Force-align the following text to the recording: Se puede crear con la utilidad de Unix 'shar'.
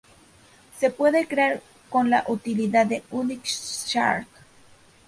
Se 0.79 0.89
puede 0.89 1.27
crear 1.27 1.61
con 1.91 2.09
la 2.09 2.23
utilidad 2.27 2.87
de 2.87 3.03
Unix 3.11 3.85
'shar'. 3.87 4.25